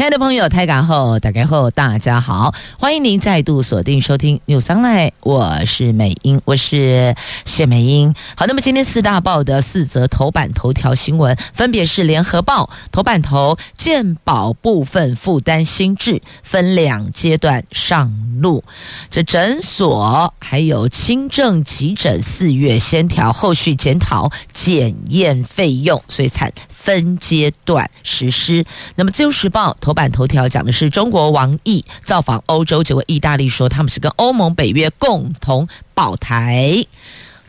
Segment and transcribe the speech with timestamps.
[0.00, 8.14] 亲爱的朋友，台港后打开后，大家好，欢迎您再度锁定收听 News Online，我是美英，我是谢美英。
[8.34, 18.64] 好，那么今天四大报的四则头版头条新闻，分别是联合报头版头，健保部分负担新制分两阶段上路，
[19.10, 26.50] 这诊所还有轻症急诊四月先调，后续检讨检验费用，所以才
[26.82, 28.64] 分阶段实施。
[28.94, 36.86] 那么自由时报头版头条讲的是中国王毅造访欧洲，结果意大利说他们是跟欧盟、北约共同保台。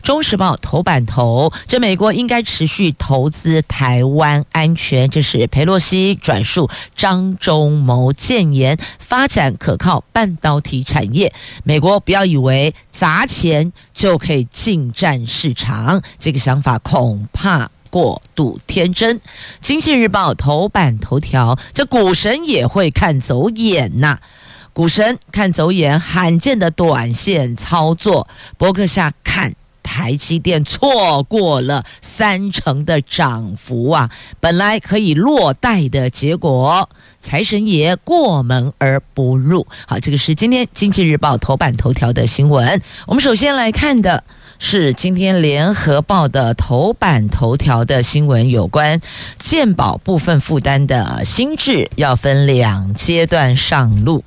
[0.02, 11.32] 中时报头版头，这美国应该持续投资台湾安全，这是裴洛西转述张忠谋建言，发展可靠半导体产业。
[11.62, 17.70] 美国不要以为砸钱就可以进占市场，这个想法恐怕。
[17.92, 19.20] 过度天真。
[19.60, 24.18] 经济日报头版头条，这股神也会看走眼呐、
[24.72, 28.26] 股神看走眼，罕见的短线操作。
[28.56, 36.88] 博客下看台积电错过了三成的涨幅啊，本来可以落袋的结果，
[37.20, 39.66] 财神爷过门而不入。
[39.86, 42.80] 好，这个是今天经济日报头版头条的新闻。
[43.06, 44.24] 我们首先来看的。
[44.64, 49.00] 是今天联合报的头版头条的新闻，有关
[49.40, 54.22] 健保部分负担的新制要分两阶段上路。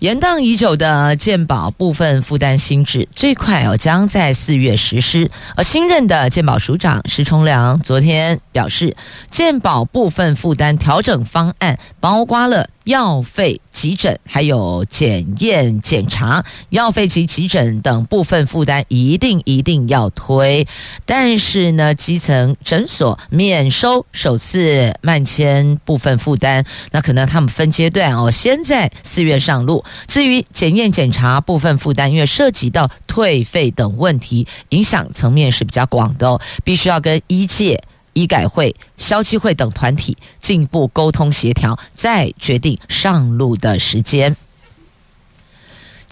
[0.00, 5.30] 延宕已久的健保部分负担新制，最快哦将在四月实施。
[5.54, 8.96] 而新任的健保署长施崇良昨天表示，
[9.30, 12.68] 健保部分负担调整方案包括了。
[12.84, 20.66] 药费、急诊还有检验检查，药费及急诊等部分负担一定一定要推。
[21.06, 29.84] 但是呢，基层诊所免收首次慢签部分负担，那可能他们分阶段哦，先在四月上路。
[30.08, 37.82] 至于检验检查部分负担，因为涉及到退费等问题，影响层面是比较广的哦，必须要跟医界。
[38.12, 44.36] 医改会、消基会等团体进一步沟通协调，再决定上路的时间。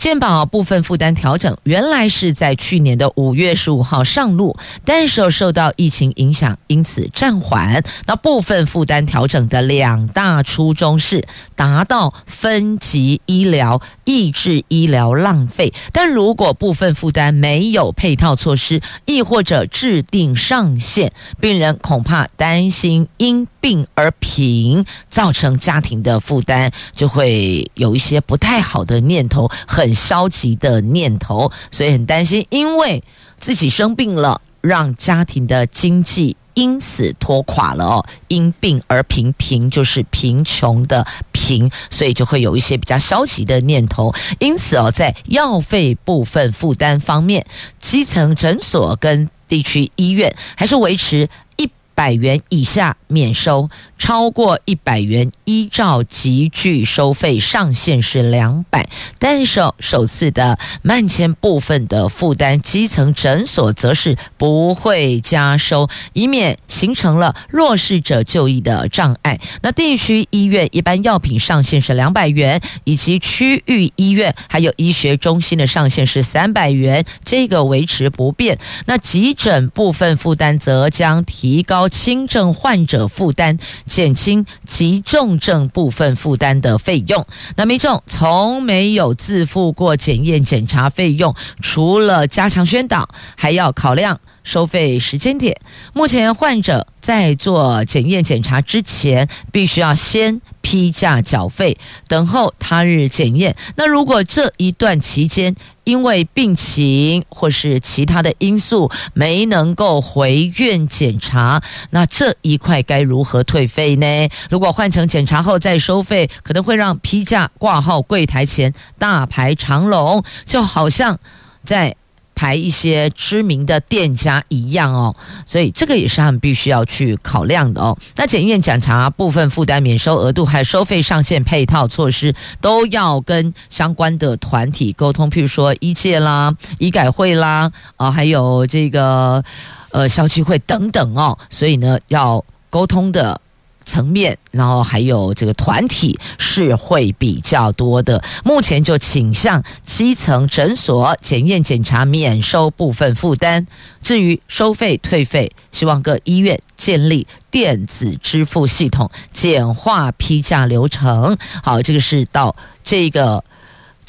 [0.01, 7.85] 健保部分负担调整原来是在去年的五月十五号上路，但是受到疫情影响，因此暂缓。
[8.07, 15.75] 那部分负担调整的两大初衷是达到分级医疗、抑制医疗浪费。
[15.93, 29.91] 但如果部分负担没有配套措施，亦或者制定上限，病人恐怕担心因病而贫，造成家庭的负担，就会有一些不太好的念头，很。
[30.01, 33.05] 消极的念头，所以很担心，因为
[33.39, 38.07] 自己生病了，让家庭的经济因此拖垮了哦。
[38.29, 44.13] 因病而贫，贫就是贫穷的贫，所以就会有一些比较消极的念头。
[44.39, 47.47] 因此哦，在药费部分负担方面，
[47.79, 53.69] 基层诊所跟地区医院还是维持一百元以下免收。
[53.99, 58.89] 超过一百元，依照集聚收费上限是两百，
[59.19, 69.39] 但是首次的慢签部分的负担，基层诊所则是不会加收，以免形成了弱势者就医的障碍。
[69.61, 78.59] 那地区医院一般药品上限是两百元，以及区域医院还有医学中心的上限是三百元，这个维持不变。
[78.87, 83.59] 那急诊部分负担则将提高轻症患者负担。
[83.85, 87.27] 减轻急重症部分负担的费用。
[87.57, 94.19] 那民众从没有自付过检验检查费用，除了加强宣导，还要考量。
[94.43, 95.55] 收费时间点，
[95.93, 101.77] 目前患者在做检验检查之前，必须要先批价缴费，
[102.09, 103.55] 等候他日检验。
[103.77, 105.55] 那如果这一段期间
[105.91, 111.61] 因为病情或是其他的因素没能够回院检查，
[111.91, 114.07] 那这一块该如何退费呢？
[114.49, 121.19] 如果换成检查后再收费，可能会让批价挂号柜台前大排长龙，就好像
[121.65, 121.97] 在。
[122.41, 125.15] 排一些知名的店家一样哦，
[125.45, 127.95] 所以这个也是他们必须要去考量的哦。
[128.17, 139.45] 那检验检查部分负担免收额度，还有收费上限配套措施，都要跟相关的团体沟通，譬如说医界啦、医改会啦，啊，还有这个
[139.91, 143.39] 呃消基会等等哦，所以呢要沟通的。
[143.85, 148.23] 层面，然后还有这个团体是会比较多的。
[148.45, 153.67] 目前就倾向基层诊所检验检查免收部分负担，
[154.03, 161.37] 至于收费退费，希望各医院建立电子支付系统，简化批价流程。
[161.63, 163.45] 好，这个是到这个。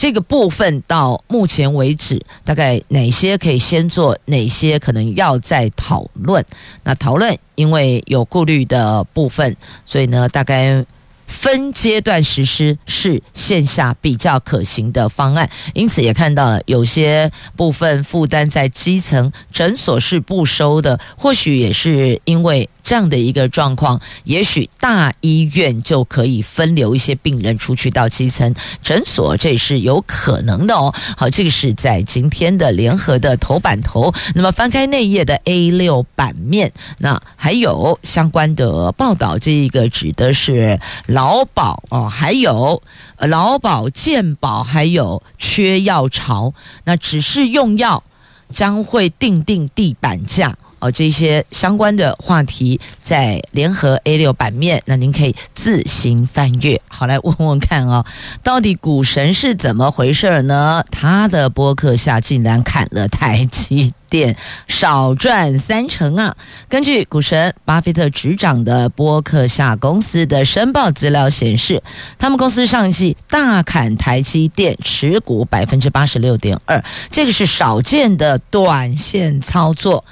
[0.01, 6.43] 这个部分到目前为止，大概哪些可以先做，哪些可能要再讨论？
[6.83, 9.55] 那讨论因为有顾虑的部分，
[9.85, 10.83] 所以呢，大概。
[11.31, 30.93] 分阶段实施是线下比较可行的方案，因此也看到了有些部分负担在基层诊所是不收的，或许也是因为这样的一个状况，也许大医院就可以分流一些病人出去到基层诊所，这也是有可能的哦。
[31.17, 41.20] 好，这个是在今天的联合的头版头，那么翻开内页的 A 六版面，那还有相关的报道，这一个指的是老。
[41.21, 42.81] 劳保哦，还有
[43.19, 46.51] 劳保健保，还有缺药潮，
[46.85, 48.03] 那只是用药
[48.49, 56.81] 将会定定地板价哦，这些相关的话题在联合 A 六版面，那您可以自行翻阅。
[56.87, 58.03] 好，来问问看哦，
[58.41, 60.83] 到底股神是怎么回事呢？
[60.89, 63.93] 他的播客下竟然砍了台积。
[64.11, 64.35] 电
[64.67, 66.35] 少赚三成啊！
[66.67, 71.81] 根据股神巴菲特执掌的波克夏公司的申报资料显示，
[72.19, 80.03] 他们公司上一季大砍台积电持股百分之八十六点二，这个是少见的短线操作，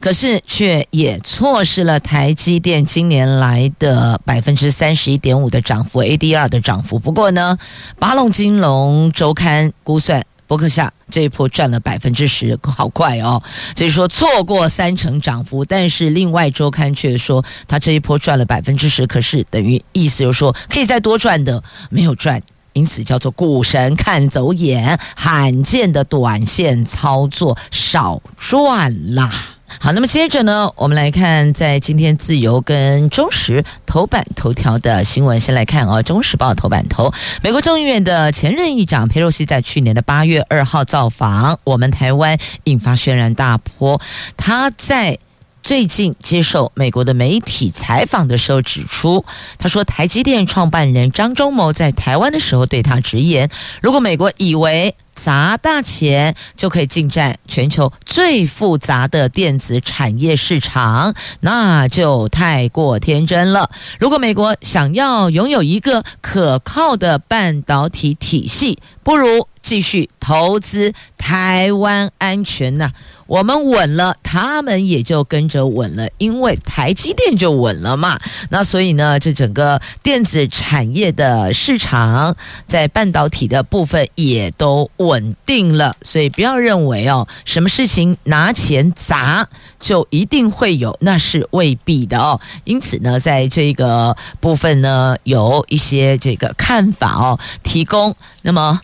[0.00, 6.98] 可是却也错失了台积电今年来的百分之三十一点五的涨幅，ADR 的涨幅。
[6.98, 7.58] 不过呢，
[7.98, 10.24] 巴龙金融周刊估算。
[10.54, 13.42] 博客下这一波赚了百分之十，好快哦！
[13.74, 21.60] 所以说错过三成涨幅，但是另外周刊却说他这一波赚了百分之十，可是等于意思就是说可以再多赚的
[21.90, 22.40] 没有赚，
[22.72, 29.32] 因此叫做股神看走眼，罕见的短线操作少赚啦。
[29.80, 35.38] 好，那么接着呢，我们来看在今天自由跟中时头版头条的新闻。
[35.38, 37.12] 先来看哦，中时报头版头，
[37.42, 44.00] 美国众议院的前任议长佩洛西在去年的八月二号造访我们台湾，引发轩然大波。
[44.36, 45.18] 他在
[45.64, 49.24] 最近接受美国的媒体采访的时候指出，
[49.56, 53.48] 他说台积电创办人张忠谋在台湾的时候对他直言，
[53.80, 63.70] 如果美国以为砸大钱就可以进占全球最复杂的电子产业市场，那就太过天真了。
[63.98, 72.92] 如果美国想要拥有一个可靠的半导体体系，不如继续投资台湾安全呐。
[73.26, 78.18] 我们稳了，他们也就跟着稳了，因为台积电就稳了嘛。
[78.50, 82.36] 那所以呢，这整个电子产业的市场
[82.66, 84.90] 在半导体的部分也都。
[84.96, 89.46] 稳定了，所以不要认为哦，什么事情拿钱砸
[89.78, 92.40] 就一定会有，那是未必的哦。
[92.64, 98.14] 因此呢，在这个部分呢，有一些这个看法哦，提供。
[98.42, 98.80] 那么，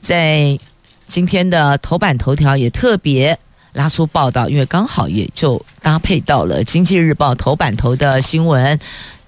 [0.00, 0.58] 在
[1.06, 3.38] 今天的头版头条也特别
[3.74, 8.76] 拉出报道，因为刚好也就搭配到了《经济日报》头版头的新闻，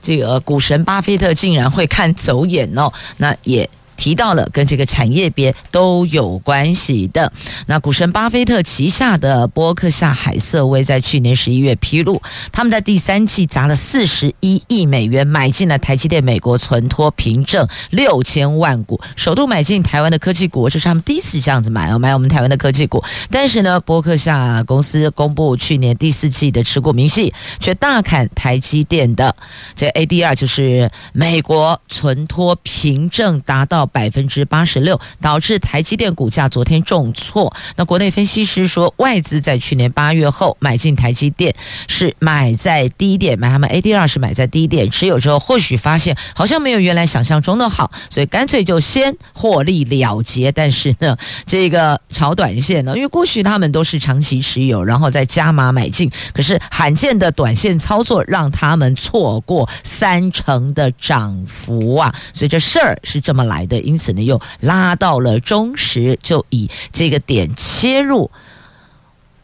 [0.01, 3.69] 这个股神巴菲特竟然会看走眼哦，那也。
[3.97, 7.33] 提到了跟这个产业别都有关系的，
[7.67, 12.21] 那股神巴菲特旗下的波克夏海瑟威在去年十一月披露，
[12.53, 23.03] 他们在第三季砸了四十一亿美元买进了台积电美国存托凭证六千万股，首度买进台湾的科技股，这是他们第一次这样子买哦，买我们台湾的科技股。
[23.31, 29.35] 但是呢，波克夏公司公布去年第四季的持股明细，却大砍台积电的
[29.75, 33.86] 这 ADR，就是美国存托凭证达到。
[33.87, 37.55] 百分之八十六，导致台积电股价昨天重挫。
[37.77, 41.55] 那国内分析师说，外资在去年八月后买进台积电，
[41.89, 50.51] 是买在低点，买他们 ADR 是买在低点，持有之后或许发现好像没有原来想象中的好，所以干脆就先获利了结。
[50.53, 63.76] 但是呢，这个炒短线呢，因为过去他们都是长期持有，然后再加码买进，可是罕见的短线操作让他们错过三成的涨幅啊，所以这事儿是这么来的。
[63.81, 68.31] 因此呢，又拉到了中时，就以这个点切入。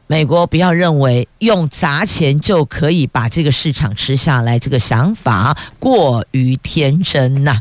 [0.06, 7.60] 美国不要认为用砸钱就可以把这个市场吃下来，这个想法过于天真呐、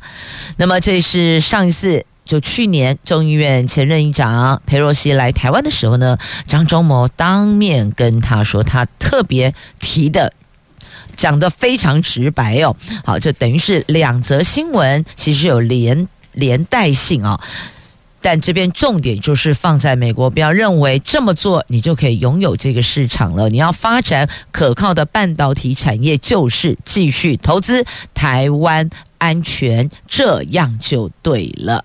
[0.57, 2.05] 那么这是上一次。
[2.23, 10.31] 就去年众议院前任议长裴若曦来台湾的时候呢，张忠谋当面跟他说，他特别提的。
[11.13, 12.73] 讲得非常直白哦，
[13.03, 17.39] 好，这等于是两则新闻，其实有连连带性啊、
[18.21, 23.49] 但这边重点就是放在美国，不要认为这么做你就可以拥有这个市场了。
[23.49, 27.83] 你要发展可靠的半导体产业，就是继续投资
[28.13, 31.83] 台湾安全，这样就对了。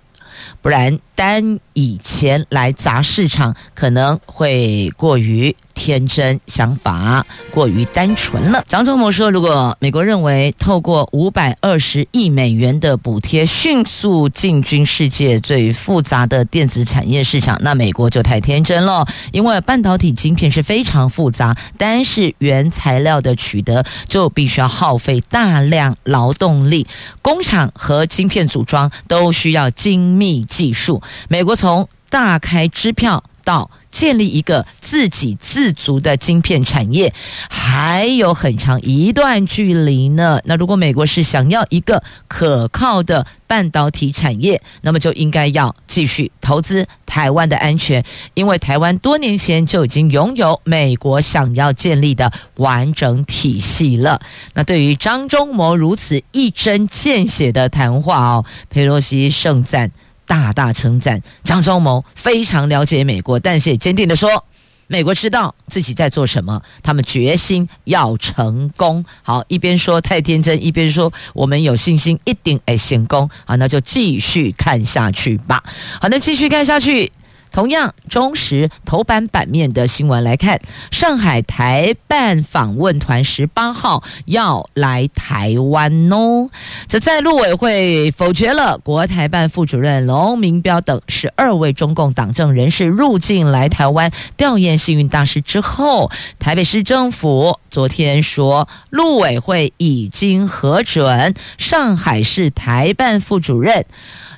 [0.67, 8.65] 不然单以钱来砸市场，可能会过于天真，想法过于单纯了。
[8.67, 19.07] 张忠谋说，如果美国认为透过五百二十亿美元的补贴，迅速进军世界最复杂的电子产业市场，那美国就太天真了。
[19.31, 26.87] 因为半导体晶片是非常复杂，单是原材料的取得就必须要耗费大量劳动力，
[27.23, 31.03] 工厂和晶片组装都需要精密技术。
[31.29, 37.13] 美国从大开支票到建立一个自给自足的晶片产业，
[37.51, 40.41] 还有很长一段距离呢。
[40.45, 48.03] 那如果美国是想要一个可靠的半导体产业，那么就应该要继续投资台湾的安全，
[48.35, 54.21] 因为台湾多年前就已经拥有美国想要建立的完整体系了。
[54.55, 59.91] 那对于张忠谋如此一针见血的谈话哦，裴洛西盛赞。
[60.27, 64.45] 大大称赞张忠谋非常了解美国，但是也坚定地说，
[64.89, 69.05] 美国知道自己在做什么，他们决心要成功。
[69.23, 73.29] 好，一边说太天真，一边说我们有信心一定诶成功。
[73.45, 75.63] 好，那就继续看下去吧。
[76.01, 77.11] 好，那继续看下去。
[77.57, 80.61] 同样，中时头版版面的新闻来看，
[80.91, 86.51] 上海台办访问团十八号要来台湾哦。
[86.87, 103.87] 这在陆委会否决了国台办副主任龙明标等十二位中共党政人士入境来台湾吊唁幸运大师之后，台北市政府昨天说，陆委会已经核准上海市台办副主任。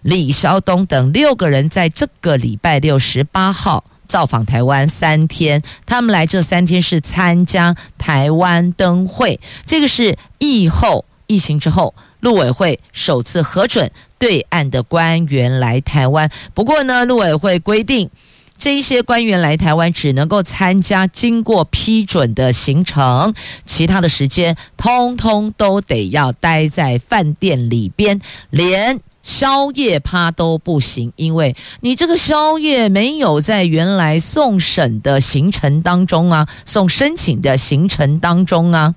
[0.03, 16.31] 李晓东等六个人在这个礼拜六十八号造访台湾三天，他们来这三天是参加台湾灯会，这个是疫后疫情之后陆委会首次核准对岸的官员来台湾。
[16.53, 18.11] 不过呢，陆委会规定，
[18.59, 23.33] 这一些官员来台湾只能够参加经过批准的行程，
[23.65, 29.01] 其他的时间通通都得要待在饭店里边，连。
[29.29, 38.95] 宵夜趴都不行，因为你这个宵夜没有在原来送审的行程当中啊，送申请的行程当中啊，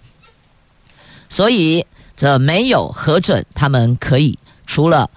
[1.27, 1.85] 所以
[2.15, 5.09] 这没有核准，他们可以除了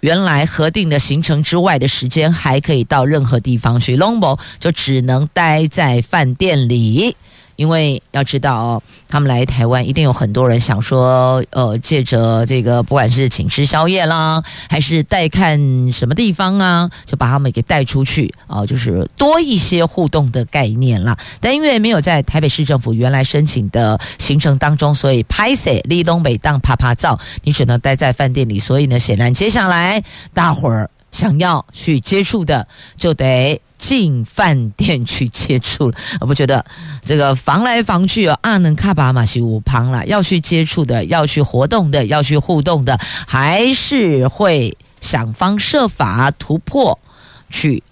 [0.00, 3.94] 原来核定的行程之外的时间，还可以到任何地方去。
[3.94, 7.14] 龙博就只能待在饭店里。
[7.60, 15.60] 因为要知道哦，他们来台湾一定有很多人想说，呃，借着这个，不管是请吃宵夜啦，还是带看
[15.92, 21.14] 什么地方啊，就把他们给带出去啊，就是多一些互动的概念啦。
[21.38, 28.58] 但因为没有在台北市政府原来申请的行程当中，所以拍摄立东北当趴趴照，你只能待在饭店里。
[28.58, 30.02] 所以呢，显然接下来
[30.32, 33.60] 大伙儿想要去接触的，就得。
[33.80, 35.90] 进饭店去接触，
[36.20, 36.62] 我不觉得
[37.02, 46.98] 这个防来防去啊，阿能卡巴马西五旁了，要去接触的，要去活动的，要去互动的，还是会想方设法突破
[47.48, 47.82] 去。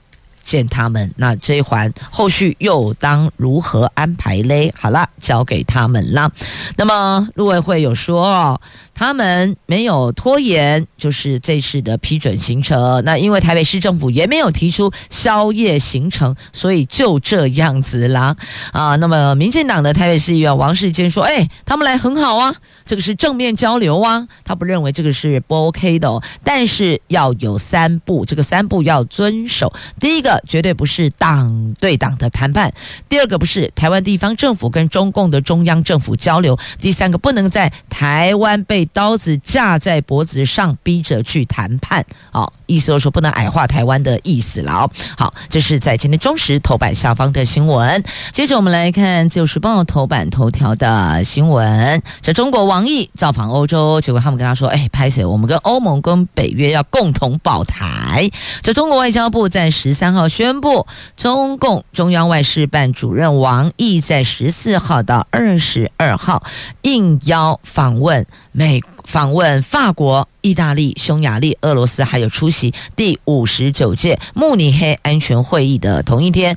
[0.49, 4.73] 见他们，那这一环后续又当如何安排嘞？
[4.75, 6.33] 好了，交给他们了。
[6.75, 8.59] 那么陆委会有说哦，
[8.95, 13.05] 他们没有拖延，就是这次的批准行程。
[13.05, 18.35] 那因为台北市政府也没有提出宵夜行程，所以就这样子啦。
[18.73, 22.55] 啊，那么民进党的台北市议员王世坚说：“哎，他们来很好啊。”
[22.89, 29.73] 这个是正面交流啊，他不认为这个是不 OK 的哦，但是要有三步，这个三步要遵守。
[30.01, 32.71] 第一个，绝对不是党对党的谈判；
[33.11, 42.07] 第二个，不是台湾地方政府跟中共的中央政府交流；第三个，不能在台湾被刀子架在脖子上逼着去谈判。
[42.31, 44.89] 好，意思就是说不能矮化台湾的意思了。
[45.17, 48.05] 好，这是在今天中时头版下方的新闻。
[48.31, 52.69] 接着我们来看自由时报头版头条的新闻，在中国。
[52.69, 66.43] 王毅造访欧洲，结果他们跟他说：“哎，拍谢，我们跟欧盟跟北约要共同保台。”这中国外交部在十三号宣布，中共中央外事办主任王毅在十四号到二十二号
[66.83, 76.55] 应邀访问美访问法国、意大利、匈牙利、俄罗斯，还有出席第五十九届慕尼黑安全会议的同一天。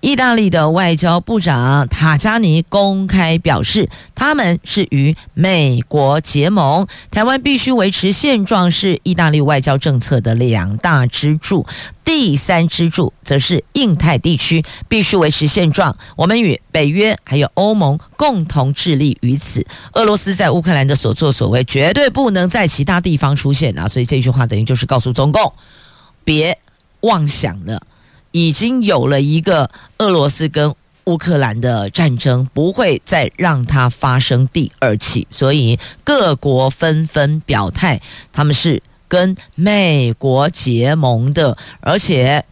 [0.00, 11.66] 意大利的外交部长塔加尼公开表示，他们是与美国结盟，台湾必须维持现状，是意大利外交政策的两大支柱。
[12.02, 19.64] 第三支柱则是印太地区必须维持现状，我们与北约还有欧盟共同致力于此。
[19.92, 23.86] 俄罗斯在乌克兰的所作所为，绝对不能在其他地方出现啊！
[23.86, 25.52] 所以这句话等于就是告诉中共，
[26.24, 26.58] 别
[27.02, 27.82] 妄想了。
[28.32, 38.00] 已经有了一个俄罗斯跟乌克兰的战争，不会再让它发生第二起，所以各国纷纷表态，
[38.32, 42.44] 他们是跟美国结盟的，而且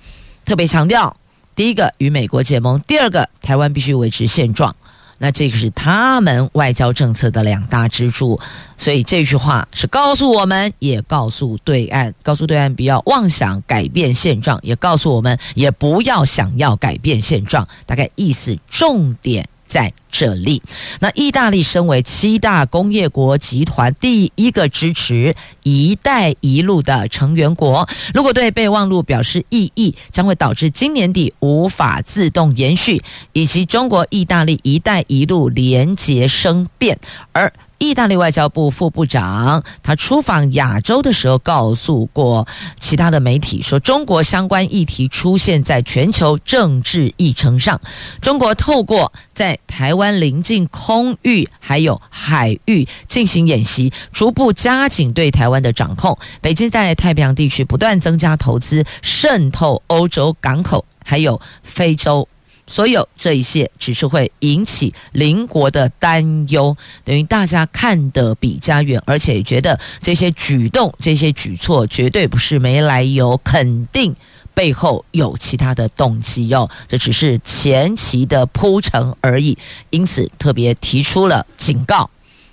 [0.44, 1.16] 特别强调，
[1.54, 4.74] 第一个与美国结盟，第二个台湾必须维持现状。
[5.18, 8.38] 那这个是他们外交政策的两大支柱，
[8.76, 17.66] 所以这句话是告诉我们，也告诉对岸，告诉对岸不要妄想改变现状，也告诉我们，也不要想要改变现状。
[17.84, 19.48] 大概意思重点。
[19.68, 20.62] 在这里，
[21.00, 36.98] 那意大利身为七大工业国集团第一个支持“一带一路”的成员国，如果对备忘录表示异议，将会导致今年底无法自动延续，以及中国、意大利“一带一路”连结生变，
[37.32, 37.52] 而。
[37.78, 42.46] 意大利外交部副部长他出访亚洲的时候，告诉过
[42.78, 47.80] 其他的媒体说，中国相关议题出现在全球政治议程上。
[48.20, 56.18] 中国透过在台湾邻近空域还有海域进行演习，逐步加紧对台湾的掌控。
[56.40, 62.28] 北京在太平洋地区不断增加投资，渗透欧洲港口，还有非洲。
[62.68, 74.14] 所有这一切只是会引起邻国的担忧，等于大家看得比较远，而且觉得这些举动、这些举措绝对不是没来由，肯定
[74.52, 76.68] 背后有其他的动机哟。
[76.86, 79.56] 这只是前期的铺陈而已，
[79.88, 82.10] 因此特别提出了警告，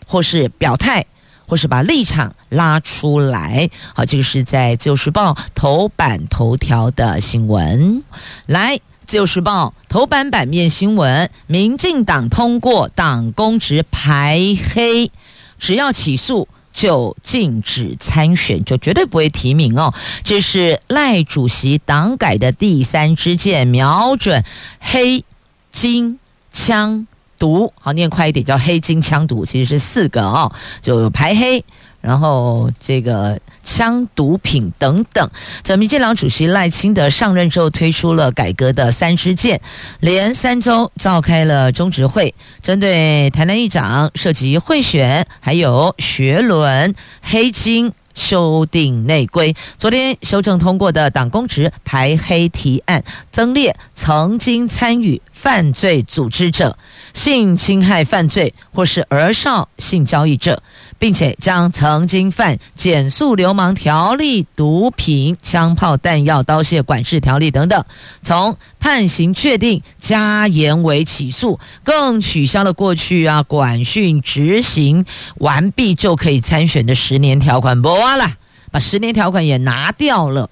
[0.08, 1.06] 或是表态，
[1.46, 3.70] 或是把立场拉出来。
[3.94, 8.02] 好，这个是在《自由时报》头版头条的新闻，
[8.46, 8.80] 来。
[9.06, 14.40] 自由时报头版版面新闻：民进党通过党公职排
[14.74, 15.12] 黑，
[15.60, 19.94] 只要起诉就禁止参选，就绝对不会提名哦。
[20.24, 24.44] 这是赖主席党改的第三支箭，瞄准
[24.80, 25.24] 黑
[25.72, 26.20] 金
[26.52, 27.06] 枪
[27.38, 27.72] 毒。
[27.80, 31.64] 好，念快一点，叫黑金枪毒，其实是四个哦，就排黑。
[32.06, 35.28] 然后这个枪毒品等等，
[35.64, 39.60] 这民进党主席赖清德上任之后推出了改革的三支箭，
[40.02, 47.92] 连三周召开了中执会，针对台南议长涉及贿选，还有学伦黑金。
[48.16, 56.78] 修订内规，昨天修正通过的党公职排黑提案，增列曾经参与犯罪组织者、
[57.14, 60.64] 性侵害犯罪或是儿少性交易者，
[61.00, 67.84] 并且将曾经犯减速流氓条例、毒品、枪炮弹药刀械管制条例等等，
[68.22, 75.04] 从判刑确定加严为起诉，更取消了过去啊管训执行
[75.38, 77.82] 完毕就可以参选的十年条款。
[77.82, 77.96] 不。
[77.96, 78.30] 花了，
[78.72, 80.50] 把十年条款也拿掉了。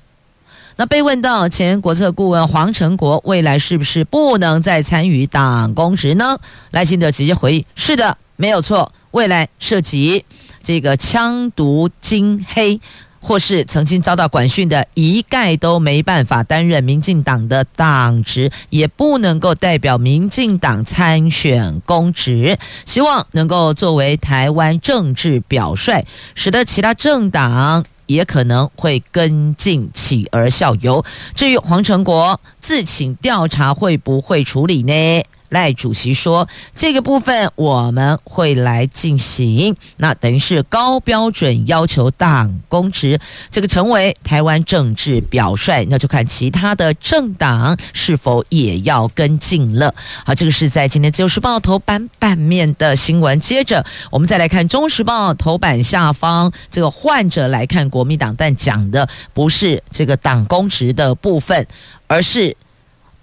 [0.78, 6.40] 那被问到前国策顾问黄成国未来是不是不能再参与党公职呢？
[6.72, 8.94] 赖清德直接回应：是的，没有错。
[9.14, 10.26] 未来涉及
[10.64, 12.80] 这个枪毒金黑，
[13.20, 22.58] 或是曾经遭到管训的，一概都没办法担任民进党的党职，也不能够代表民进党参选公职。
[22.86, 31.06] 希望能够作为台湾政治表率，使得其他政党也可能会跟进，起而效尤。
[31.36, 35.24] 至于黄成国自请调查会不会处理呢？
[35.54, 43.20] 赖主席说：“这个部分我们会来进行，那等于是高标准要求党公职
[43.52, 49.94] 这个成为台湾政治表率，那就看其他的政党是否也要跟进了。
[50.26, 53.40] 好，这个是在今天《自由时报》头版版面的新闻。
[53.40, 61.68] 接着，我们再来看《中时报》头版下方这个患者来看国民党，但讲的不是这个党公职的部分，
[62.08, 62.58] 而是。”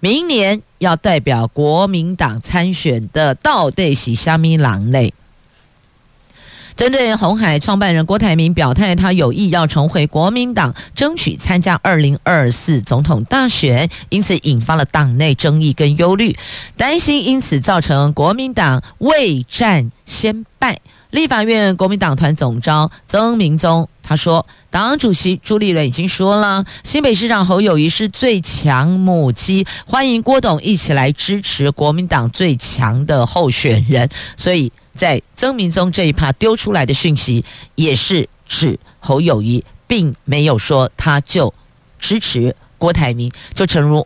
[0.01, 5.13] 明年要代表国民党参选的到底是虾米狼类？
[6.75, 16.35] 针对红海创办人郭台铭表态，他有意要重回国民党，争取参加二零二四总统大选，因此引发了党内争议跟忧虑，
[16.75, 20.79] 担心因此造成国民党未战先败。
[21.11, 34.69] 立法院国民党团总召曾明宗他说，党主席朱立伦已经说了，新北市长侯友谊是最强母鸡，欢迎郭董一起来支持国民党最强的候选人，所以。
[34.93, 37.45] 在曾明宗这一趴丢出来的讯息，
[37.75, 41.53] 也是指侯友谊，并没有说他就
[41.97, 44.05] 支持郭台铭，就诚如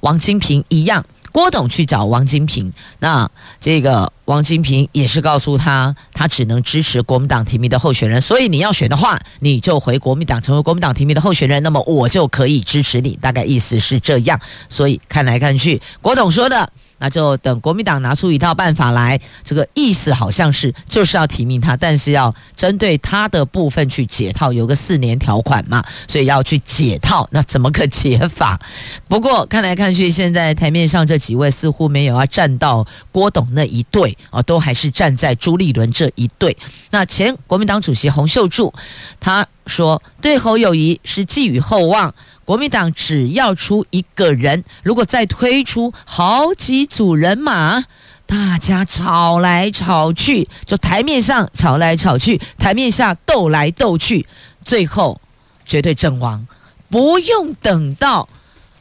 [0.00, 16.70] 王金平一样，郭董去找王金平，那这个王金平也是告诉他，他只能支持国民党提名的候选人，所以你要选的话，你就回国民党成为国民党提名的候选人，那么我就可以支持你，大概意思是这样，所以看来看去，郭董说的。
[17.02, 27.28] 那就等国民党拿出一套办法来，这个意思好像是就是要提名他，但是要针对他的部分去解套，有个四年条款嘛，所以要去解套。
[27.32, 28.56] 那怎么个解法？
[29.08, 36.56] 不过看来看去，现在台面上这几位似乎没有要站到郭董那一队啊，都还是站在朱立伦这一队。
[36.90, 38.72] 那前国民党主席洪秀柱
[39.18, 42.14] 他说，对侯友谊是寄予厚望。
[42.44, 47.84] 国民党只要出一个人，如果再推出好几组人马，
[48.26, 54.26] 大家吵来吵去，就台面上吵来吵去，台面下斗来斗去，
[54.64, 55.20] 最后
[55.64, 56.46] 绝对阵亡。
[56.88, 58.28] 不用等到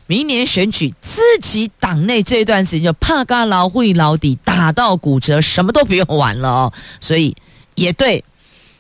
[0.08, 6.74] 明年选举，自己党内这段时间就怕嘎老会老底打到骨折，什么都不用玩了哦。
[7.00, 7.36] 所以
[7.76, 8.24] 也对，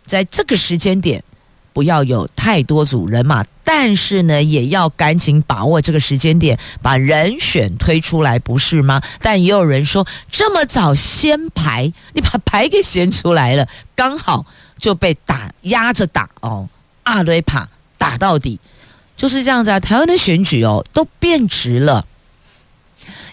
[0.05, 1.23] 在这个时间点。
[1.73, 9.01] 不要有太多组人马，但是呢，也要赶紧把握这个时间点，把人选推出来，不是吗？
[9.21, 14.45] 但也有人说，这么早先排，你把牌给掀出来了，刚好
[14.77, 16.67] 就被打压着打哦，
[17.03, 18.59] 阿雷帕打到底，
[19.15, 19.79] 就是这样子啊。
[19.79, 22.05] 台湾的选举哦，都变质了，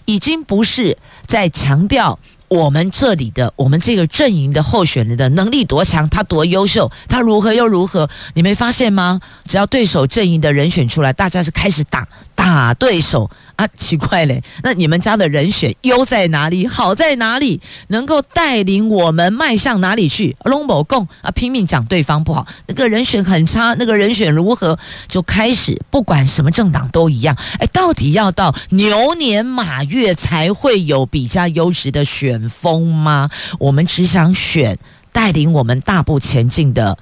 [0.04, 0.96] 已经不是
[1.26, 2.18] 在强调。
[2.48, 8.08] 我们这里的我们这个阵营的候选人的能力多强，他多优秀，他如何又如何？
[8.34, 9.20] 你没发现吗？
[9.44, 13.30] 只要对手阵营的人选出来，大家是开始打打对手。
[13.58, 14.40] 啊，奇怪嘞！
[14.62, 16.64] 那你们家的人选优在哪里？
[16.64, 17.60] 好在哪里？
[17.88, 20.36] 能够带领我们迈向哪里去？
[20.44, 24.78] 龙某共啊，拼命讲对方不好，那个人选很差，那个人选如何？
[25.08, 27.36] 就开始不管什么政党都一样。
[27.58, 33.28] 哎，到底要到牛年马月才会有比较优质的选风吗？
[33.58, 34.78] 我们只想选
[35.12, 36.96] 带领我们大步前进的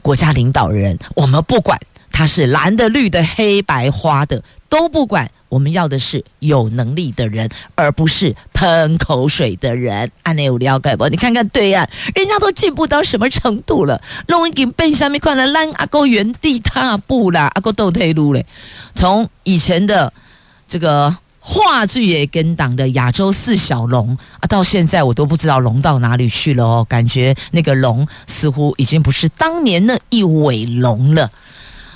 [0.00, 1.76] 国家领导人，我们不管
[2.12, 5.28] 他是蓝的、绿的、黑白花的，都不管。
[5.52, 10.10] 我们要的是有能力的人，而不是喷口水的人。
[10.22, 11.06] 按呢有了解不？
[11.08, 14.00] 你看看对岸，人家都进步到什么程度了？
[14.28, 18.46] 弄一点背下面看了让阿哥原地踏步啦，阿哥倒退路嘞。
[18.94, 20.10] 从以前的
[20.66, 26.86] 这个话剧也跟党的亚洲四小龙啊，到现在我都不知道龙到哪里去了哦。
[26.88, 31.30] 感觉那个龙似乎已经不是当年那一尾龙了，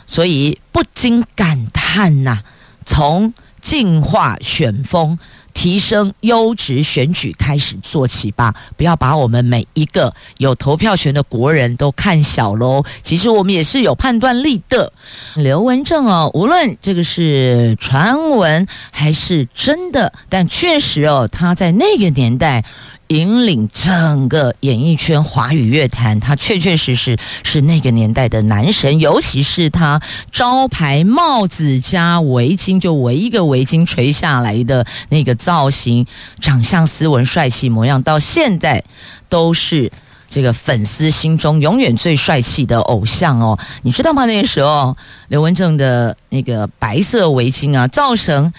[0.06, 2.44] 所以不禁感叹呐、啊，
[2.84, 3.32] 从。
[3.66, 5.18] 净化选风，
[5.52, 8.54] 提升优质选举开始做起吧！
[8.76, 12.84] 不要把我们每一个有投票权的国人都看小喽。
[13.02, 14.92] 其实我们也是有判断力的。
[15.34, 22.64] 刘文正哦，无论这个是传闻还是真的，但确实哦，他在那个年代。
[23.08, 28.98] 引领整个演艺圈、华语乐坛，他确确实实是那个年代的男神。
[28.98, 36.06] 尤其是他招牌帽子加围巾，就围一个围巾垂下来的那个造型，
[36.40, 38.84] 长相斯文、帅气模样，到现在
[39.28, 39.92] 都是。
[40.28, 44.26] 这个粉丝心中永远最帅气的偶像哦，你知道吗？
[44.26, 44.96] 那个时候
[45.28, 48.52] 刘文正的那个白色围巾啊，造成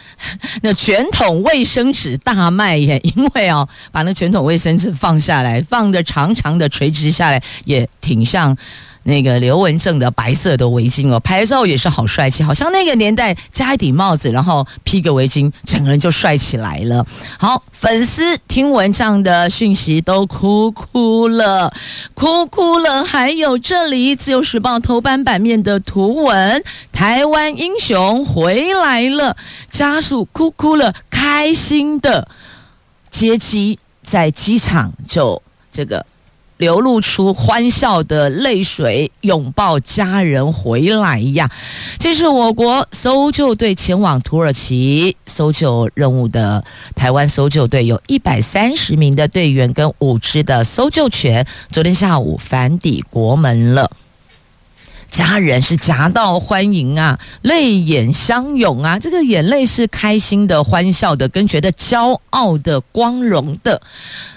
[0.62, 8.58] 那卷筒卫生纸大卖耶，因为哦，把那卷筒卫生纸放下来，放的长长的垂直下来，也挺像。
[9.08, 17.08] 那个刘文正的白色的围巾哦，拍照也是好帅气，好像那个年代加一顶帽子，然后披个围巾，整个人就帅起来了。
[17.40, 21.74] 好，粉丝听闻这样的讯息都哭哭了，
[22.14, 23.06] 哭哭了。
[23.06, 29.38] 还有这里《自由时报》头版版面的图文，台湾英雄回来了，
[29.72, 32.28] 家属哭哭了，开心的
[33.10, 35.42] 接机在机场就
[35.72, 36.06] 这个。
[36.58, 41.50] 流露出欢笑的泪水，拥抱家人回来呀！
[42.00, 46.64] 这是我国搜救队前往土耳其搜救任务的
[46.96, 53.92] 台湾搜救队，有一百三十名的队员跟五只的搜救犬，昨天下午返抵国门了。
[55.10, 63.82] 家人是夹道欢迎啊，泪眼相拥啊，这个眼泪是开心的、欢笑的，跟觉得骄傲的、光荣的。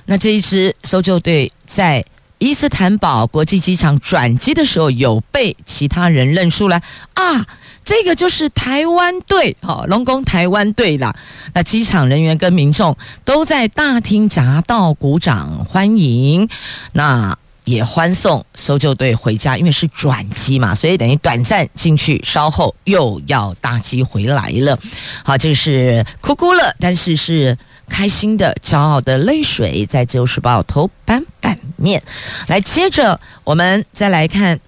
[0.06, 2.04] 那这一支搜救队在
[2.38, 6.82] 伊斯坦堡国际机场转机的时候，有被其他人认出来
[7.14, 7.46] 啊，
[7.84, 11.14] 这个就是台湾队，好，龙宫台湾队啦。
[11.52, 16.48] 那机场人员跟民众都在大厅夹道鼓掌欢迎。
[16.94, 17.36] 那。
[17.64, 24.78] 也欢送搜救队回家，因为是转机嘛，所以等于短暂进去，稍后又要搭机回来了。
[25.24, 27.56] 好，这是哭哭了，但是是
[27.88, 32.02] 开心的、骄傲的泪水，在《自由时报》头版版面。
[32.48, 34.58] 来，接着我们再来看。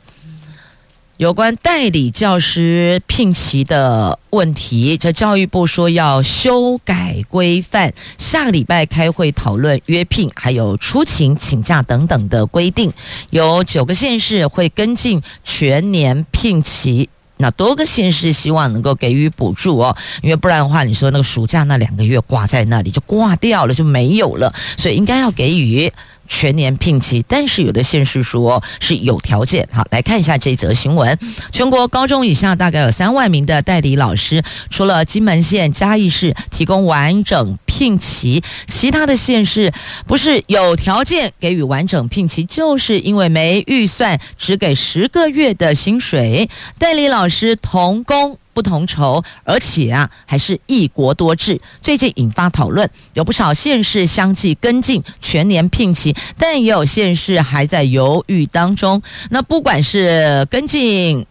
[1.23, 12.93] 有关代理教师聘期的问题，这教育部说要修改规范，下个礼拜开会讨论约聘，还有出勤请假等等的规定。
[13.31, 25.93] 有九个县市会跟进全年聘期，那多个县市希望能够给予补助哦，因为不然的话，你说那个暑假那两个月挂在那里就挂掉了，就没有了，所以应该要给予。
[26.29, 29.69] 全年聘期，但是有的县市说是有条件。
[29.73, 31.19] 好，来看一下这则新闻。
[31.53, 39.73] 全国高中以下大概有三万名的代理老师，除了金门县、嘉义市提供完整聘期，其他的县市
[40.07, 46.49] 不是有条件给予完整聘期，就是因为没预算，只给十个月的薪水。
[46.79, 48.39] 代理老师同工。
[48.53, 51.61] 不同酬，而且啊，还是一国多制。
[51.81, 59.03] 最近引发讨论，有不少县市相继跟进全年聘期，但也有县市还在犹豫当中。
[59.31, 61.27] 那不管是跟进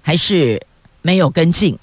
[0.00, 0.60] 还是
[1.02, 1.78] 没有跟进。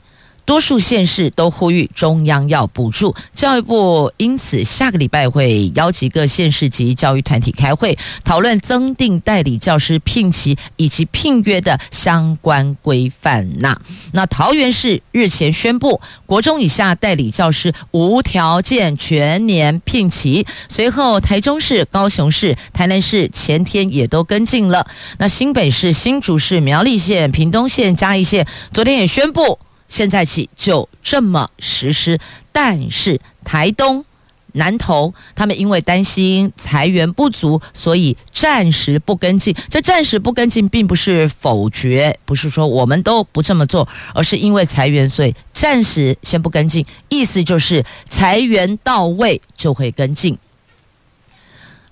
[0.52, 13.48] 多数县市都呼吁中央要补助，教育部因此下个礼拜会邀集各县市及教育团体开会，讨论增订代理教师聘期以及聘约的相关规范。
[13.60, 13.80] 那
[14.12, 24.86] 那桃园市日前宣布，国中以下代理教师无条件全年聘期，随后台中市、高雄市、台南市前天也都跟进了。
[25.18, 29.58] 那新北市、新竹市、苗栗县、屏东县、嘉义县昨天也宣布。
[29.92, 32.18] 现在起就这么实施，
[32.54, 34.06] 但是台东、
[34.54, 39.54] 南投他们因为担心财源不足，所以暂时不跟进。
[39.70, 46.86] 这暂时不跟进，并不是否决，不是说我们都不这么做，而是因为财源，所以暂时先不跟进。
[47.10, 50.38] 意思就是财源到位就会跟进。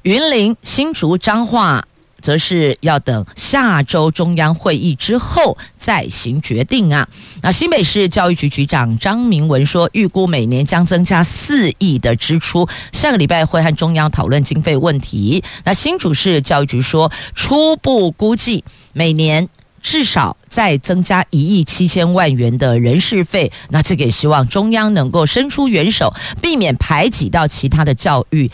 [0.03, 1.85] 云林、新竹、彰化。
[2.21, 7.07] 则是要等下周中央会议之后再行决定啊。
[7.41, 15.43] 那新北市教育局局长张明文说，预估每年将增加四亿的支出，下个礼拜会和中央讨论经费问题。
[15.63, 19.47] 那新竹市教育局说，初步估计每年
[19.81, 23.51] 至少再增加一亿七千万元的人事费。
[23.69, 28.51] 那这个也希望中央能够伸出援手，避免排挤到其他的教育。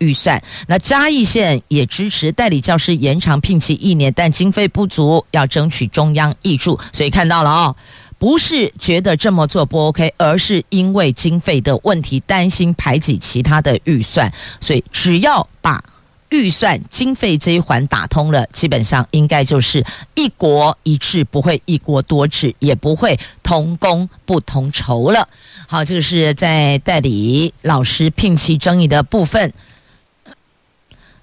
[0.00, 6.78] 预算，那嘉义县也支持代理教师延长聘期一年，但经费不足，要争取中央挹注。
[6.92, 7.76] 所以看到了哦，
[8.18, 14.32] 不是觉得这么做不 OK，而是因为经费的问题，担心排挤其他的预算。
[14.60, 15.82] 所以只要把
[16.30, 19.84] 预算经费这一环打通了，基本上应该就是
[20.14, 25.28] 一国一制，不会一国多制，也不会同工不同酬了。
[25.66, 29.52] 好，这个是在代理老师聘期争议的部分。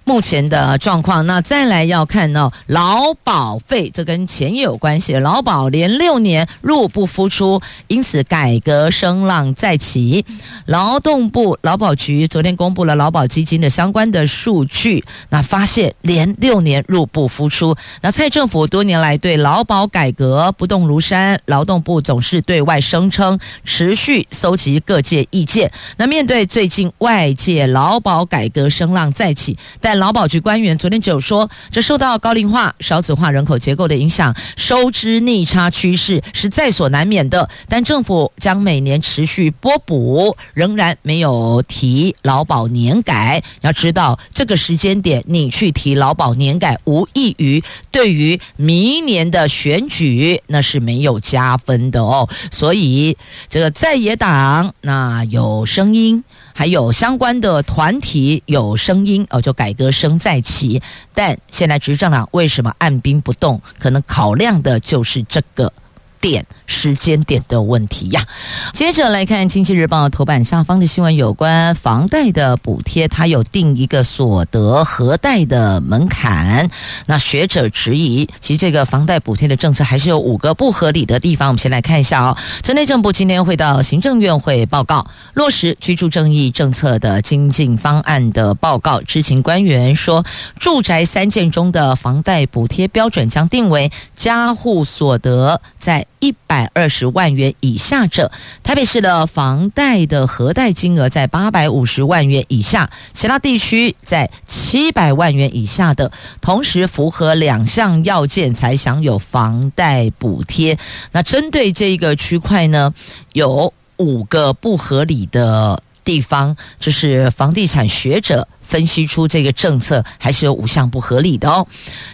[0.07, 5.13] 目前的状况，那再来要看到劳保费，这跟钱也有关系。
[5.15, 10.25] 劳保连六年入不敷出，因此改革声浪再起。
[10.65, 17.75] 劳动部劳保局昨天公布了劳保基金的相关的数据，那发现连六年入不敷出。
[17.99, 25.69] 那蔡政府多年来对劳保改革不动如山，劳动部总是对外声称持续搜集各界意见。
[25.97, 37.49] 那面对最近外界劳保改革声浪再起，但劳保局官员昨天就说，这受到高龄化、少子化人口结构的影响，收支逆差趋势是在所难免的。
[37.67, 43.43] 但政府将每年持续拨补，仍然没有提劳保年改。
[43.61, 52.27] 要知道，这个时间点你去提劳保年改，无异于对于明年的选举那是没有加分的哦。
[52.51, 53.17] 所以，
[53.49, 56.23] 这个在野党那有声音。
[56.57, 60.81] 还有相关的团体有声音哦，就改革声再起。
[61.13, 63.61] 但现在执政党为什么按兵不动？
[63.77, 65.71] 可能考量的就是这个。
[66.19, 68.25] 点时间点的问题呀。
[68.73, 76.69] 接着来看《经济日报》头版下方的新闻，有关房贷的补贴，它有定一个所得核贷的门槛。
[77.05, 81.47] 那学者质疑，其实这个房贷补贴的政策还是有五个不合理的地方。
[81.49, 82.37] 我们先来看一下哦。
[82.61, 88.99] 这内政部今天会到行政院会报告落实居住正义政策的精进方案的报告。
[89.01, 90.25] 知情官员说，
[90.59, 96.05] 住宅三件中的房贷补贴标准将定为家户所得在。
[96.19, 98.31] 一百二十万元以下者，
[98.63, 110.77] 台北市的房贷的核贷金额在八百五十万元以下，其他地区在七百万元以下的，同时符合两项要件才享有房贷补贴。
[111.11, 112.93] 那针对这个区块呢，
[113.33, 118.47] 有五个不合理的地方，就是房地产学者。
[118.67, 121.65] 分析出这个政策还是有五项不合理的哦。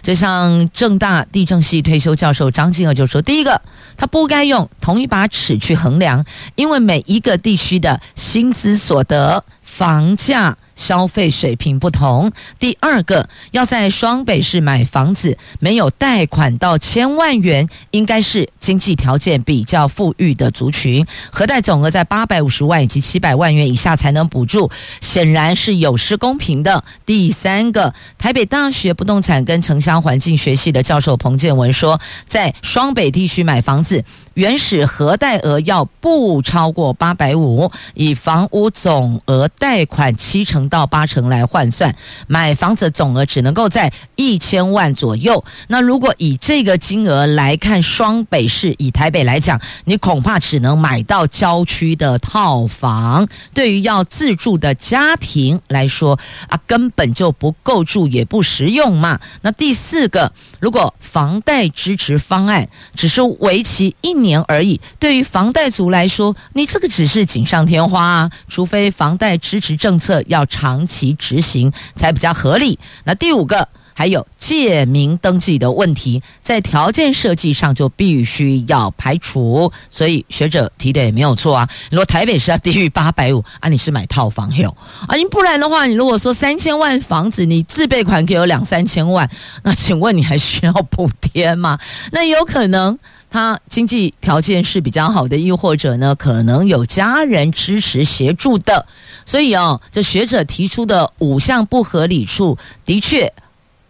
[0.04, 3.60] 就像正大地政系退休教授张静娥就说：“第一个，
[3.96, 12.32] 他不该用同一把尺去衡量，因为每一个地区的薪资所得、房价。”消费水平不同。
[12.58, 26.84] 第二个，要在双北市买房子，没有贷款到千万元，应该是经济条件比较富裕的族群，核贷总额在八百五十万以及七百万元以下才能补助，显然是有失公平的。
[27.06, 34.04] 第三个，台北大学不动产跟城乡环境学系的教授彭建文说，在双北地区买房子。
[34.34, 41.94] 原始核贷额要不超过八百五，以房屋总额贷款七成到八成来换算，
[42.26, 45.44] 买房子总额只能够在一千万左右。
[45.68, 53.28] 那如果以这个金额来看，双北市以台北来讲，你恐怕只能买到郊区的套房。
[53.54, 56.18] 对于要自住的家庭来说
[56.48, 59.20] 啊，根本就不够住，也不实用嘛。
[59.42, 64.23] 那第四个，如果房贷支持方案只是为期一。
[64.24, 68.30] 年而已，对于房贷族来说，你这个只是锦上添花啊。
[68.48, 72.78] 除非房贷支持政策要长期执行，才比较合理。
[73.04, 79.70] 那第五个，还有借名登记的问题，在条件设计上就必须要排除。
[79.90, 81.68] 所以学者提的也没有错啊。
[81.90, 84.74] 如果台北市要低于八百五啊，你是买套房哟
[85.06, 89.28] 啊，你不然的话，你如果说三千万房子，你自备款给有两三千万，
[89.62, 91.78] 那请问你还需要补贴吗？
[92.12, 92.98] 那有可能。
[93.34, 98.86] 他经济条件是比较好的，又或者呢，可能有家人支持协助的，
[99.26, 103.32] 所以哦，这学者提出的五项不合理处，的确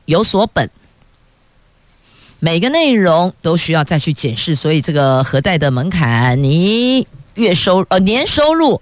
[0.07, 0.71] 有所本，
[2.39, 4.55] 每个内容都需要再去检视。
[4.55, 8.81] 所以这个核贷的门槛，你月收呃年收入。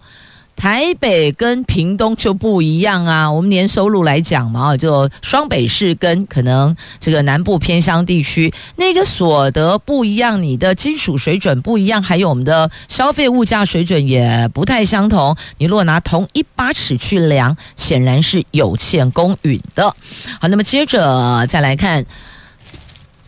[0.62, 15.36] 台北跟屏东就不一样啊，我们年收入来讲嘛，就双北市跟可能这个南部偏乡地区那个所得不一样，你的基础水准不一样，还有我们的消费物价水准也不太相同。
[15.58, 19.92] 你如果拿同一把尺去量，显然是有欠公允的。
[20.40, 22.06] 好，那么接着再来看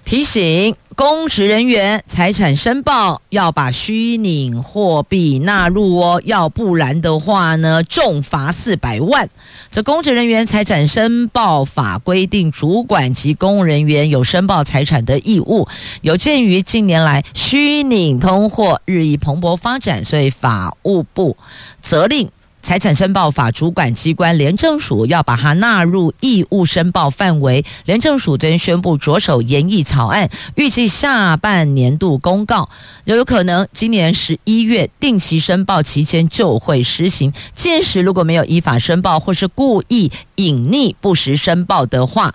[0.04, 0.76] 提醒。
[0.96, 9.28] 公职人员财产申报要把虚拟货币纳入哦，要不然的话呢，重罚四百万。
[9.72, 15.66] 这公职人员财产申报法规定，主管及公务人员有申报财产的义务。
[16.02, 21.36] 有鉴于近年来虚拟通货日益蓬勃发展，所以法务部
[21.80, 22.30] 责令。
[22.64, 27.62] 财产申报法主管机关廉政署要把它纳入义务申报范围。
[27.84, 32.70] 廉政署昨天宣布着手研议草案，预计下半年度公告，
[33.04, 37.34] 有可能今年十一月定期申报期间就会实行。
[37.54, 42.34] 届时如果没有依法申报或是故意隐匿不实申报的话，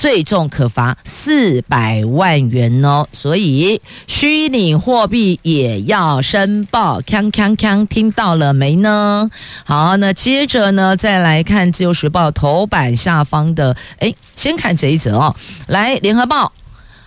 [0.00, 9.30] 最重可罚四百万元哦，所以虚拟货币也要申报，锵锵锵，听到了没呢？
[9.62, 15.36] 好，那接着呢，再来看《自由时报》头版下方的，哎，先看这一则哦，
[15.66, 16.46] 来，《联合报》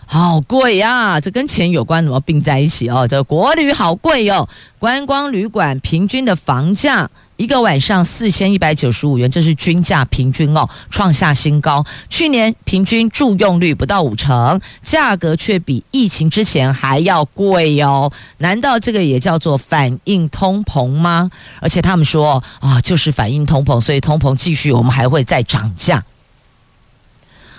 [0.06, 3.08] 好贵呀，这跟钱有关，怎么并在一起哦？
[3.08, 7.10] 这国旅好贵哟，观光旅馆平均的房价。
[7.38, 11.84] 一个晚上四千一百九十五元，这是均价平均哦，创下新高。
[12.10, 18.12] 去年平均住用率不到五成，价格却比疫情之前还要贵哦。
[18.38, 21.32] 难道这个也叫做反映通膨吗？
[21.60, 26.04] 而且他们说啊，就是反映通膨，所以通膨继续，我们还会再涨价。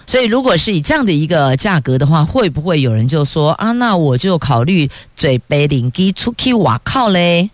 [0.06, 7.50] 所以如果是以这样的一个价格的话，会不会有人就说啊，那我就考虑嘴杯领机出去瓦靠嘞？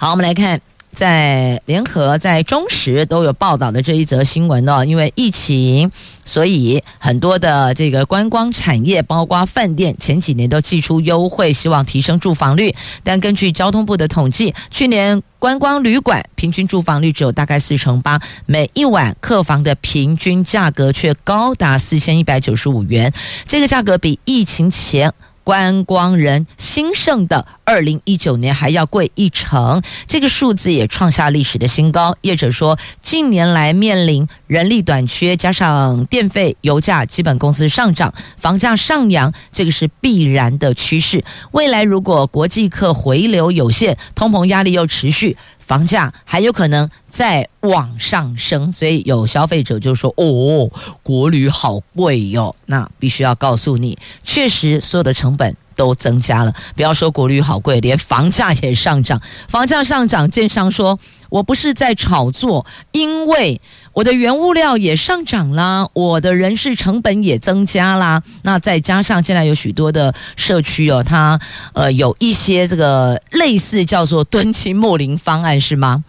[0.00, 0.60] 好，我们来看
[0.92, 5.90] 在联合、在中时都有报道的这一则新闻哦，因为疫情，
[6.24, 12.72] 所以很多的这个观光产业，包括饭店，前几年都寄出优惠，希望提升住房率。
[13.02, 23.12] 但根据交通部的统计，去年观光旅馆平均住房率只有大概四成八，每一晚客房的平均价格却高达四千一百九十五元，
[23.44, 25.12] 这个价格比疫情前。
[25.44, 32.16] 观光人兴盛的二零一九年还要贵一成，这个数字也创下历史的新高。
[32.22, 41.22] 业者说，近年来面临人力短缺，加上电费、油价、基本工资上涨，房价上扬，这个是必然的趋势。
[41.50, 45.36] 未来如果国际客回流有限，通膨压力又持续。
[45.58, 50.70] 房价还有可能再往上升，所以有消费者就说：“哦，
[51.02, 56.52] 国旅好贵哟。”那必须要告诉你，确实所有的成本都增加了。
[56.74, 59.22] 不要说国旅好贵，连房价也上涨。
[59.46, 60.98] 房价上涨，建商说
[61.30, 63.60] ：“我不是在炒作，因为
[63.92, 68.20] 我的原物料也上涨啦，我的人事成本也增加啦。
[68.42, 71.38] 那再加上现在有许多的社区哦，它
[71.72, 76.02] 呃有一些这个类似叫做敦亲睦邻方案是吗？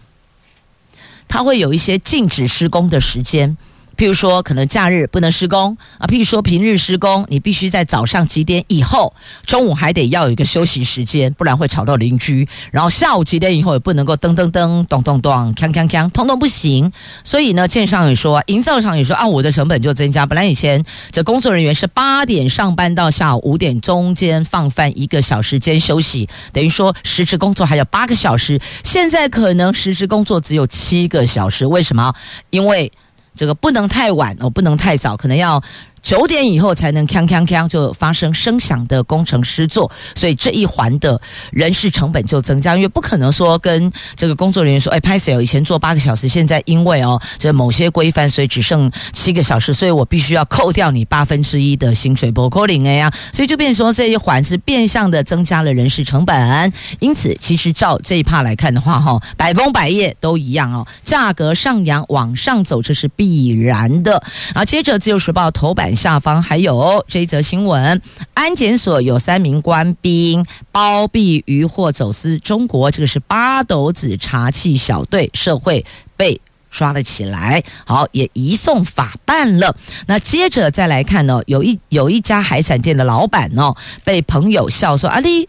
[1.28, 3.56] 它会有一些禁止施工的时间。”
[4.00, 6.06] 譬如说，可能假日不能施工啊。
[6.06, 12.48] 譬如说，平日施工，你必须在早上几点以后，中午还得要有一个休息时间，不然会吵到邻居。
[12.72, 16.90] 然后下午几点以后也不能够噔噔噔、咚咚咚、锵锵锵，通通不行。
[17.22, 20.24] 所以呢，建商也说，营造厂也说，啊，我的成本就增加。
[20.24, 20.82] 本来以前
[21.12, 28.58] 这工作人员是八点上班到下午五点，中间放饭一个小时间休息，等于说实质工作还有八个小时。
[28.82, 32.14] 现在可能实质工作只有七个小时，为什么？
[32.48, 32.90] 因为
[33.40, 35.62] 这个不能太晚哦，不能太早，可能要。
[36.02, 41.20] 九点以后才能锵锵锵就发生声响的工程师做，所以这一环的
[41.52, 56.72] 人事成本就增加，因为不可能说跟这个工作人员说，哎，拍谢，以前做八个小时，现在因为哦这某些规范，所以只剩七个小时，所以我必须要扣掉你八分之一的薪水，不扣零哎呀，所以就变成说这一环是变相的增加了人事成本。
[56.98, 64.12] 因此，其实照这一趴来看的话，哈，百工百业都一样哦，价格上扬往上走，这是必然的。
[64.54, 65.89] 然后接着自由时报头版。
[65.94, 68.00] 下方还有这一则新闻：
[68.34, 75.84] 安检所有三名官兵包庇渔获走私中国，这个是八斗子查缉小队社会
[76.16, 79.76] 被抓了起来，好，也移送法办了。
[80.06, 83.74] 那接着再来看呢，有一有一家海产店的老板哦，
[84.04, 85.48] 被朋友笑说：“啊，你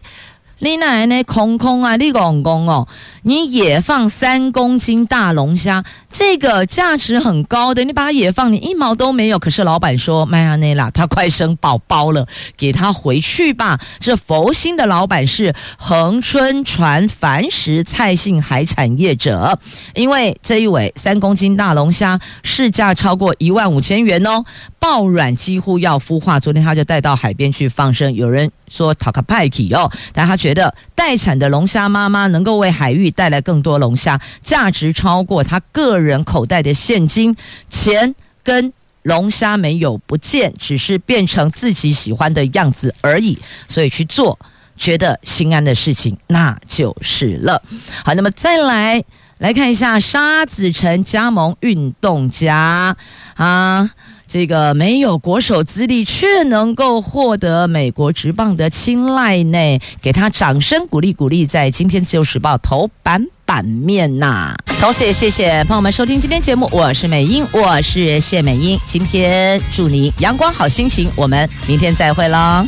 [0.64, 2.86] 你奶奶空空啊，你公公哦，
[3.22, 5.82] 你野放三公斤大龙虾。”
[6.12, 9.40] 这个价值很高的，你把它野放，你一毛都没有。
[9.40, 13.80] 可是老板说，麦亚内拉他快生宝宝了，给他回去吧。
[13.98, 19.58] 这佛心的老板是恒春船繁食菜性海产业者，
[19.94, 24.44] 因为这一尾三公斤大龙虾市价超过一万五千元哦，
[24.78, 26.38] 爆卵几乎要孵化。
[26.38, 36.22] 昨天他就带到海边去放生，有人说讨个派体哦，但他觉觉得待产的龙虾妈妈能够为海域带来更多龙虾，价值超过他个人。
[36.24, 37.34] 口袋的现金
[37.68, 38.72] 钱跟
[39.02, 43.38] 龙虾没有不见，只是变成自己喜欢的样子而已。
[43.66, 44.38] 所以去做
[44.76, 47.62] 觉得心安的事情，那就是了。
[48.04, 49.02] 好，那么再来
[49.38, 52.94] 来看一下沙子宸加盟运动家
[53.34, 53.90] 啊，
[54.32, 64.56] 这个没有国手资历却能够获得美国职棒的青睐呢，给他掌声鼓励鼓励，在今天自由时报头版版面呐。
[64.80, 68.80] 同时也谢谢朋友们收听今天节目，我是美英，我是谢美英。
[68.86, 72.66] 今天祝您阳光好心情，我们明天再会喽。